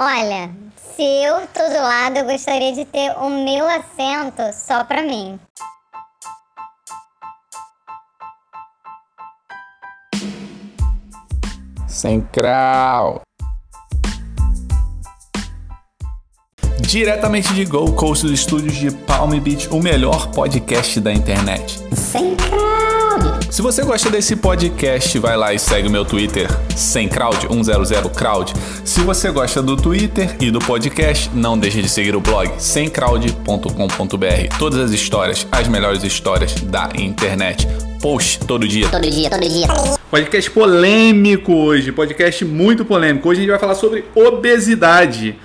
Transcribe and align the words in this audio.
Olha, 0.00 0.48
se 0.76 1.02
eu 1.02 1.44
tô 1.48 1.68
do 1.70 1.82
lado, 1.82 2.18
eu 2.18 2.24
gostaria 2.24 2.72
de 2.72 2.84
ter 2.84 3.10
o 3.18 3.28
meu 3.28 3.66
assento 3.66 4.42
só 4.52 4.84
pra 4.84 5.02
mim. 5.02 5.40
Sem 11.88 12.20
crau. 12.20 13.22
Diretamente 16.78 17.52
de 17.52 17.64
Gold 17.64 17.96
Coast 17.96 18.24
dos 18.24 18.32
estúdios 18.38 18.76
de 18.76 18.92
Palm 18.92 19.36
Beach, 19.40 19.68
o 19.68 19.82
melhor 19.82 20.30
podcast 20.30 21.00
da 21.00 21.12
internet. 21.12 21.76
Sem 21.92 22.36
crowd. 22.36 22.87
Se 23.50 23.62
você 23.62 23.82
gosta 23.82 24.10
desse 24.10 24.36
podcast, 24.36 25.18
vai 25.18 25.36
lá 25.36 25.52
e 25.52 25.58
segue 25.58 25.88
o 25.88 25.90
meu 25.90 26.04
Twitter, 26.04 26.46
sem 26.76 27.08
crowd, 27.08 27.40
100 27.40 28.12
crowd. 28.14 28.52
Se 28.84 29.00
você 29.00 29.30
gosta 29.30 29.60
do 29.60 29.76
Twitter 29.76 30.36
e 30.38 30.50
do 30.50 30.60
podcast, 30.60 31.30
não 31.34 31.58
deixe 31.58 31.82
de 31.82 31.88
seguir 31.88 32.14
o 32.14 32.20
blog 32.20 32.52
semcrowd.com.br. 32.58 34.58
Todas 34.58 34.78
as 34.78 34.90
histórias, 34.92 35.46
as 35.50 35.66
melhores 35.66 36.04
histórias 36.04 36.54
da 36.60 36.88
internet. 36.96 37.66
Post 38.00 38.40
todo 38.46 38.68
dia. 38.68 38.88
Todo 38.88 39.10
dia, 39.10 39.28
todo 39.28 39.48
dia. 39.48 39.66
Podcast 40.10 40.50
polêmico 40.50 41.52
hoje, 41.52 41.90
podcast 41.90 42.44
muito 42.44 42.84
polêmico. 42.84 43.28
Hoje 43.28 43.40
a 43.40 43.42
gente 43.42 43.50
vai 43.50 43.58
falar 43.58 43.74
sobre 43.74 44.04
obesidade. 44.14 45.36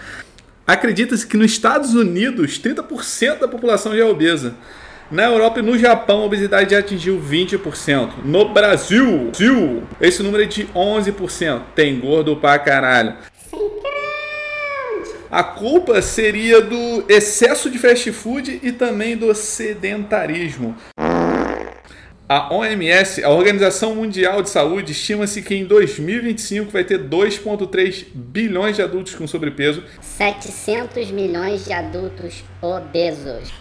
Acredita-se 0.67 1.25
que 1.25 1.35
nos 1.35 1.51
Estados 1.51 1.95
Unidos 1.95 2.59
30% 2.59 3.39
da 3.39 3.47
população 3.47 3.95
já 3.95 4.03
é 4.03 4.05
obesa. 4.05 4.53
Na 5.13 5.25
Europa 5.25 5.59
e 5.59 5.61
no 5.61 5.77
Japão, 5.77 6.23
a 6.23 6.25
obesidade 6.25 6.71
já 6.71 6.79
atingiu 6.79 7.21
20%. 7.21 8.25
No 8.25 8.49
Brasil, 8.49 9.25
Brasil, 9.25 9.83
esse 10.01 10.23
número 10.23 10.41
é 10.41 10.47
de 10.47 10.65
11%. 10.65 11.61
Tem 11.75 11.99
gordo 11.99 12.35
pra 12.35 12.57
caralho. 12.57 13.13
A 15.29 15.43
culpa 15.43 16.01
seria 16.01 16.61
do 16.61 17.05
excesso 17.07 17.69
de 17.69 17.77
fast 17.77 18.11
food 18.11 18.59
e 18.63 18.71
também 18.71 19.15
do 19.15 19.35
sedentarismo. 19.35 20.75
A 22.27 22.51
OMS, 22.51 23.23
a 23.23 23.29
Organização 23.29 23.93
Mundial 23.93 24.41
de 24.41 24.49
Saúde, 24.49 24.93
estima-se 24.93 25.43
que 25.43 25.53
em 25.53 25.65
2025 25.65 26.71
vai 26.71 26.83
ter 26.83 26.97
2,3 26.97 28.05
bilhões 28.15 28.77
de 28.77 28.81
adultos 28.81 29.13
com 29.13 29.27
sobrepeso. 29.27 29.83
700 30.01 31.11
milhões 31.11 31.65
de 31.65 31.71
adultos 31.71 32.43
obesos. 32.59 33.53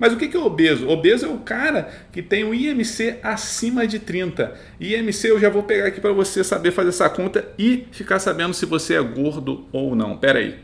Mas 0.00 0.14
o 0.14 0.16
que 0.16 0.34
é 0.34 0.40
obeso? 0.40 0.88
Obeso 0.88 1.26
é 1.26 1.28
o 1.28 1.36
cara 1.38 1.90
que 2.10 2.22
tem 2.22 2.42
o 2.42 2.54
IMC 2.54 3.18
acima 3.22 3.86
de 3.86 3.98
30. 3.98 4.58
IMC 4.80 5.30
eu 5.30 5.38
já 5.38 5.50
vou 5.50 5.62
pegar 5.62 5.88
aqui 5.88 6.00
para 6.00 6.12
você 6.12 6.42
saber 6.42 6.70
fazer 6.70 6.88
essa 6.88 7.10
conta 7.10 7.46
e 7.58 7.86
ficar 7.92 8.18
sabendo 8.18 8.54
se 8.54 8.64
você 8.64 8.94
é 8.94 9.02
gordo 9.02 9.66
ou 9.70 9.94
não. 9.94 10.16
Pera 10.16 10.38
aí. 10.38 10.58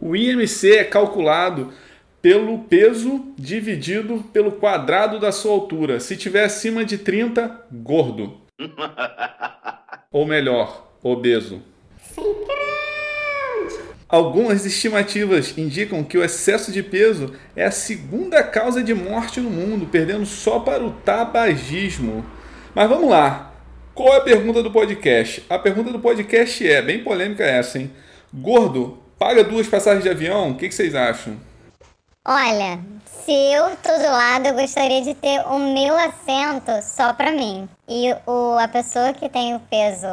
O 0.00 0.16
IMC 0.16 0.78
é 0.78 0.84
calculado 0.84 1.70
pelo 2.22 2.60
peso 2.60 3.26
dividido 3.36 4.24
pelo 4.32 4.52
quadrado 4.52 5.20
da 5.20 5.30
sua 5.30 5.52
altura. 5.52 6.00
Se 6.00 6.16
tiver 6.16 6.44
acima 6.44 6.82
de 6.82 6.96
30, 6.96 7.66
gordo. 7.70 8.40
Ou 10.10 10.26
melhor, 10.26 10.92
obeso. 11.02 11.62
Algumas 14.12 14.66
estimativas 14.66 15.56
indicam 15.56 16.04
que 16.04 16.18
o 16.18 16.22
excesso 16.22 16.70
de 16.70 16.82
peso 16.82 17.32
é 17.56 17.64
a 17.64 17.70
segunda 17.70 18.44
causa 18.44 18.84
de 18.84 18.92
morte 18.92 19.40
no 19.40 19.48
mundo, 19.48 19.86
perdendo 19.86 20.26
só 20.26 20.60
para 20.60 20.84
o 20.84 20.90
tabagismo. 20.90 22.22
Mas 22.74 22.90
vamos 22.90 23.08
lá. 23.08 23.54
Qual 23.94 24.12
é 24.12 24.18
a 24.18 24.20
pergunta 24.20 24.62
do 24.62 24.70
podcast? 24.70 25.42
A 25.48 25.58
pergunta 25.58 25.90
do 25.90 25.98
podcast 25.98 26.68
é, 26.68 26.82
bem 26.82 27.02
polêmica 27.02 27.42
essa, 27.42 27.78
hein? 27.78 27.90
Gordo, 28.34 28.98
paga 29.18 29.42
duas 29.42 29.66
passagens 29.66 30.04
de 30.04 30.10
avião? 30.10 30.50
O 30.50 30.56
que, 30.56 30.70
vocês 30.70 30.94
acham? 30.94 31.38
Olha, 32.22 32.80
se 33.24 33.32
eu 33.32 33.74
tô 33.82 33.96
do 33.96 34.10
lado, 34.10 34.46
eu 34.46 34.54
gostaria 34.54 35.00
de 35.00 35.14
ter 35.14 35.40
o 35.46 35.58
meu 35.58 35.96
assento 35.96 36.70
só 36.82 37.14
pra 37.14 37.32
mim. 37.32 37.66
E 37.88 38.14
o, 38.26 38.58
a 38.58 38.68
pessoa 38.68 39.14
que 39.14 39.30
tem 39.30 39.54
o 39.54 39.60
peso 39.60 40.06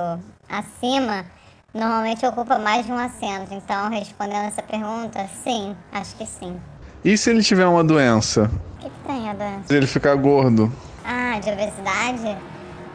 acima 0.48 1.26
normalmente 1.74 2.26
ocupa 2.26 2.58
mais 2.58 2.86
de 2.86 2.92
um 2.92 2.98
assento. 2.98 3.54
Então, 3.54 3.90
respondendo 3.90 4.48
essa 4.48 4.62
pergunta, 4.62 5.28
sim, 5.44 5.76
acho 5.92 6.16
que 6.16 6.26
sim. 6.26 6.60
E 7.04 7.18
se 7.18 7.30
ele 7.30 7.44
tiver 7.44 7.66
uma 7.66 7.84
doença? 7.84 8.52
O 8.78 8.84
que, 8.84 8.90
que 8.90 9.08
tem 9.08 9.30
a 9.30 9.34
doença? 9.34 9.68
Se 9.68 9.76
ele 9.76 9.88
ficar 9.88 10.16
gordo? 10.16 10.72
Ah, 11.06 11.40
de 11.40 11.50
obesidade? 11.50 12.38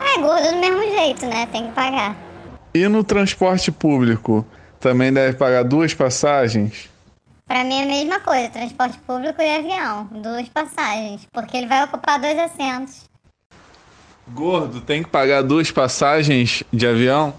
Ah, 0.00 0.18
é 0.18 0.20
gordo 0.20 0.50
do 0.50 0.56
mesmo 0.60 0.82
jeito, 0.82 1.26
né? 1.26 1.46
Tem 1.46 1.68
que 1.68 1.72
pagar. 1.72 2.16
E 2.74 2.86
no 2.88 3.02
transporte 3.04 3.70
público? 3.72 4.44
Também 4.80 5.12
deve 5.12 5.36
pagar 5.38 5.62
duas 5.64 5.94
passagens? 5.94 6.90
Pra 7.46 7.62
mim 7.62 7.80
é 7.80 7.82
a 7.82 7.86
mesma 7.86 8.20
coisa, 8.20 8.48
transporte 8.48 8.98
público 9.06 9.40
e 9.40 9.56
avião, 9.56 10.08
duas 10.10 10.48
passagens, 10.48 11.26
porque 11.30 11.56
ele 11.56 11.66
vai 11.66 11.84
ocupar 11.84 12.18
dois 12.18 12.38
assentos. 12.38 13.04
Gordo 14.28 14.80
tem 14.80 15.02
que 15.02 15.10
pagar 15.10 15.42
duas 15.42 15.70
passagens 15.70 16.62
de 16.72 16.86
avião? 16.86 17.34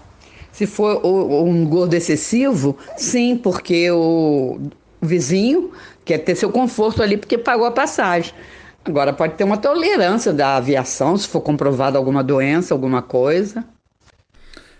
Se 0.56 0.66
for 0.66 1.04
um 1.04 1.66
gordo 1.66 1.92
excessivo, 1.92 2.78
sim, 2.96 3.36
porque 3.36 3.90
o 3.90 4.58
vizinho 5.02 5.70
quer 6.02 6.16
ter 6.16 6.34
seu 6.34 6.50
conforto 6.50 7.02
ali 7.02 7.18
porque 7.18 7.36
pagou 7.36 7.66
a 7.66 7.70
passagem. 7.70 8.32
Agora 8.82 9.12
pode 9.12 9.34
ter 9.34 9.44
uma 9.44 9.58
tolerância 9.58 10.32
da 10.32 10.56
aviação, 10.56 11.14
se 11.14 11.28
for 11.28 11.42
comprovada 11.42 11.98
alguma 11.98 12.24
doença, 12.24 12.72
alguma 12.72 13.02
coisa. 13.02 13.66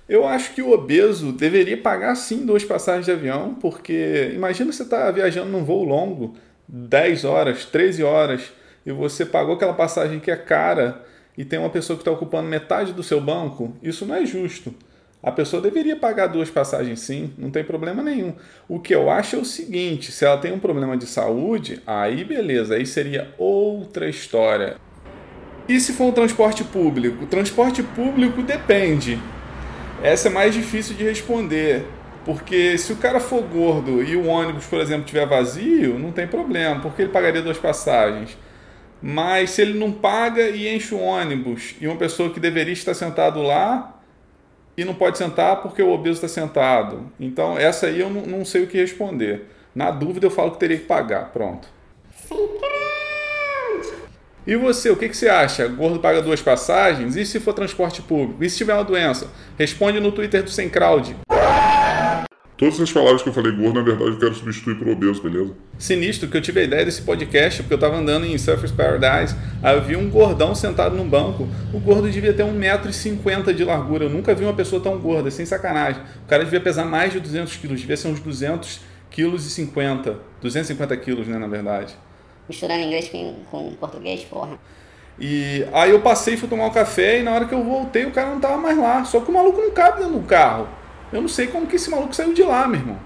Eu 0.08 0.26
acho 0.26 0.54
que 0.54 0.62
o 0.62 0.72
obeso 0.72 1.30
deveria 1.30 1.76
pagar 1.76 2.14
sim 2.14 2.46
duas 2.46 2.64
passagens 2.64 3.04
de 3.04 3.12
avião, 3.12 3.54
porque 3.60 4.30
imagina 4.32 4.72
você 4.72 4.82
estar 4.82 5.10
viajando 5.10 5.50
num 5.50 5.62
voo 5.62 5.84
longo, 5.84 6.36
10 6.66 7.26
horas, 7.26 7.66
13 7.66 8.02
horas, 8.02 8.50
e 8.86 8.90
você 8.92 9.26
pagou 9.26 9.56
aquela 9.56 9.74
passagem 9.74 10.20
que 10.20 10.30
é 10.30 10.36
cara 10.36 11.04
e 11.36 11.44
tem 11.44 11.58
uma 11.58 11.68
pessoa 11.68 11.98
que 11.98 12.00
está 12.00 12.12
ocupando 12.12 12.48
metade 12.48 12.94
do 12.94 13.02
seu 13.02 13.20
banco, 13.20 13.76
isso 13.82 14.06
não 14.06 14.14
é 14.14 14.24
justo. 14.24 14.72
A 15.26 15.32
pessoa 15.32 15.60
deveria 15.60 15.96
pagar 15.96 16.28
duas 16.28 16.48
passagens 16.48 17.00
sim, 17.00 17.32
não 17.36 17.50
tem 17.50 17.64
problema 17.64 18.00
nenhum. 18.00 18.32
O 18.68 18.78
que 18.78 18.94
eu 18.94 19.10
acho 19.10 19.34
é 19.34 19.38
o 19.40 19.44
seguinte: 19.44 20.12
se 20.12 20.24
ela 20.24 20.38
tem 20.38 20.52
um 20.52 20.60
problema 20.60 20.96
de 20.96 21.04
saúde, 21.04 21.82
aí 21.84 22.22
beleza, 22.22 22.76
aí 22.76 22.86
seria 22.86 23.34
outra 23.36 24.08
história. 24.08 24.76
E 25.68 25.80
se 25.80 25.94
for 25.94 26.04
um 26.04 26.12
transporte 26.12 26.62
público? 26.62 27.24
O 27.24 27.26
transporte 27.26 27.82
público 27.82 28.40
depende. 28.40 29.18
Essa 30.00 30.28
é 30.28 30.30
mais 30.30 30.54
difícil 30.54 30.94
de 30.94 31.02
responder. 31.02 31.84
Porque 32.24 32.78
se 32.78 32.92
o 32.92 32.96
cara 32.96 33.18
for 33.18 33.42
gordo 33.42 34.04
e 34.04 34.14
o 34.14 34.26
ônibus, 34.26 34.66
por 34.66 34.78
exemplo, 34.80 35.06
estiver 35.06 35.26
vazio, 35.26 35.98
não 35.98 36.12
tem 36.12 36.28
problema, 36.28 36.80
porque 36.80 37.02
ele 37.02 37.10
pagaria 37.10 37.42
duas 37.42 37.58
passagens. 37.58 38.38
Mas 39.02 39.50
se 39.50 39.62
ele 39.62 39.76
não 39.76 39.90
paga 39.90 40.42
e 40.50 40.72
enche 40.72 40.94
o 40.94 41.00
ônibus, 41.00 41.74
e 41.80 41.88
uma 41.88 41.96
pessoa 41.96 42.30
que 42.30 42.38
deveria 42.38 42.72
estar 42.72 42.94
sentado 42.94 43.42
lá 43.42 43.95
e 44.76 44.84
não 44.84 44.94
pode 44.94 45.18
sentar 45.18 45.62
porque 45.62 45.82
o 45.82 45.90
obeso 45.90 46.24
está 46.24 46.28
sentado. 46.28 47.10
Então, 47.18 47.58
essa 47.58 47.86
aí 47.86 48.00
eu 48.00 48.10
não, 48.10 48.44
sei 48.44 48.64
o 48.64 48.66
que 48.66 48.78
responder. 48.78 49.48
Na 49.74 49.90
dúvida, 49.90 50.26
eu 50.26 50.30
falo 50.30 50.52
que 50.52 50.58
teria 50.58 50.76
que 50.76 50.84
pagar. 50.84 51.32
Pronto. 51.32 51.68
E 54.46 54.54
você, 54.54 54.90
o 54.90 54.96
que, 54.96 55.08
que 55.08 55.16
você 55.16 55.28
acha? 55.28 55.66
Gordo 55.66 55.98
paga 55.98 56.22
duas 56.22 56.40
passagens? 56.40 57.16
E 57.16 57.26
se 57.26 57.40
for 57.40 57.52
transporte 57.52 58.00
público? 58.00 58.44
E 58.44 58.48
se 58.48 58.56
tiver 58.56 58.74
uma 58.74 58.84
doença? 58.84 59.28
Responde 59.58 59.98
no 59.98 60.12
Twitter 60.12 60.42
do 60.42 60.50
Sem 60.50 60.68
Crowd. 60.68 61.16
Todas 62.56 62.76
essas 62.76 62.90
palavras 62.90 63.22
que 63.22 63.28
eu 63.28 63.34
falei 63.34 63.52
gordo, 63.52 63.74
na 63.74 63.82
verdade, 63.82 64.12
eu 64.12 64.18
quero 64.18 64.34
substituir 64.34 64.78
por 64.78 64.88
obeso, 64.88 65.22
beleza? 65.22 65.52
Sinistro 65.78 66.26
que 66.26 66.38
eu 66.38 66.40
tive 66.40 66.60
a 66.60 66.64
ideia 66.64 66.86
desse 66.86 67.02
podcast 67.02 67.62
porque 67.62 67.74
eu 67.74 67.78
tava 67.78 67.96
andando 67.96 68.24
em 68.24 68.38
Surfers 68.38 68.72
Paradise. 68.72 69.36
Aí 69.62 69.76
eu 69.76 69.82
vi 69.82 69.94
um 69.94 70.08
gordão 70.08 70.54
sentado 70.54 70.96
num 70.96 71.06
banco. 71.06 71.46
O 71.74 71.78
gordo 71.78 72.10
devia 72.10 72.32
ter 72.32 72.44
1,50m 72.44 73.52
de 73.52 73.62
largura. 73.62 74.04
Eu 74.04 74.10
nunca 74.10 74.34
vi 74.34 74.44
uma 74.44 74.54
pessoa 74.54 74.82
tão 74.82 74.98
gorda, 74.98 75.30
sem 75.30 75.44
sacanagem. 75.44 76.00
O 76.24 76.26
cara 76.26 76.44
devia 76.44 76.58
pesar 76.58 76.86
mais 76.86 77.12
de 77.12 77.20
200 77.20 77.54
quilos, 77.56 77.78
devia 77.78 77.96
ser 77.96 78.08
uns 78.08 78.20
200 78.20 78.80
quilos 79.10 79.46
e 79.46 79.50
50. 79.50 80.18
250 80.40 80.96
quilos, 80.96 81.28
né, 81.28 81.36
na 81.36 81.48
verdade. 81.48 81.94
Misturando 82.48 82.84
inglês 82.84 83.10
com, 83.10 83.34
com 83.50 83.74
português, 83.74 84.24
porra. 84.24 84.58
E 85.20 85.66
aí 85.74 85.90
eu 85.90 86.00
passei 86.00 86.34
e 86.34 86.36
fui 86.38 86.48
tomar 86.48 86.64
um 86.64 86.70
café 86.70 87.20
e 87.20 87.22
na 87.22 87.32
hora 87.32 87.44
que 87.44 87.54
eu 87.54 87.62
voltei 87.62 88.06
o 88.06 88.12
cara 88.12 88.30
não 88.30 88.40
tava 88.40 88.56
mais 88.56 88.78
lá. 88.78 89.04
Só 89.04 89.20
que 89.20 89.30
o 89.30 89.34
maluco 89.34 89.60
não 89.60 89.72
cabe 89.72 89.98
dentro 89.98 90.14
do 90.14 90.26
carro. 90.26 90.66
Eu 91.12 91.20
não 91.20 91.28
sei 91.28 91.46
como 91.46 91.66
que 91.66 91.76
esse 91.76 91.88
maluco 91.88 92.14
saiu 92.14 92.34
de 92.34 92.42
lá, 92.42 92.66
meu 92.66 92.80
irmão. 92.80 92.98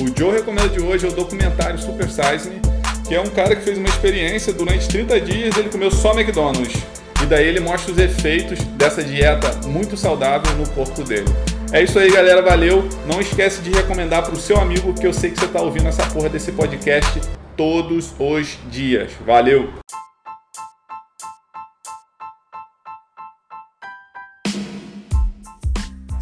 O 0.00 0.18
Joe 0.18 0.32
recomenda 0.32 0.68
de 0.70 0.80
hoje 0.80 1.06
é 1.06 1.08
o 1.08 1.12
documentário 1.12 1.78
Super 1.78 2.08
Size 2.08 2.48
Me, 2.48 2.60
que 3.06 3.14
é 3.14 3.20
um 3.20 3.28
cara 3.28 3.54
que 3.54 3.62
fez 3.62 3.76
uma 3.76 3.88
experiência 3.88 4.52
durante 4.52 4.88
30 4.88 5.20
dias, 5.20 5.56
ele 5.56 5.68
comeu 5.68 5.90
só 5.90 6.12
McDonald's. 6.12 6.82
E 7.22 7.26
daí 7.26 7.46
ele 7.46 7.60
mostra 7.60 7.92
os 7.92 7.98
efeitos 7.98 8.58
dessa 8.76 9.02
dieta 9.02 9.68
muito 9.68 9.96
saudável 9.96 10.56
no 10.56 10.68
corpo 10.70 11.04
dele. 11.04 11.28
É 11.72 11.82
isso 11.82 11.98
aí, 11.98 12.10
galera. 12.10 12.42
Valeu. 12.42 12.88
Não 13.06 13.20
esquece 13.20 13.62
de 13.62 13.70
recomendar 13.70 14.24
pro 14.24 14.36
seu 14.36 14.58
amigo, 14.58 14.92
que 14.92 15.06
eu 15.06 15.12
sei 15.12 15.30
que 15.30 15.38
você 15.38 15.46
tá 15.46 15.62
ouvindo 15.62 15.88
essa 15.88 16.04
porra 16.06 16.28
desse 16.28 16.50
podcast 16.52 17.20
todos 17.56 18.12
os 18.18 18.58
dias. 18.70 19.12
Valeu! 19.24 19.72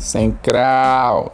Sem 0.01 0.33
crau. 0.43 1.31